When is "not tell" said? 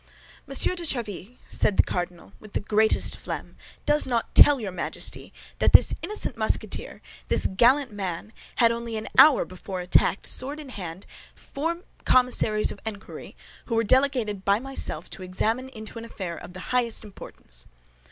4.07-4.59